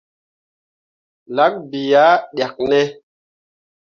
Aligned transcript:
Lak 1.35 1.53
bii 1.69 1.91
ah 2.07 2.15
ɗyakkene? 2.35 2.81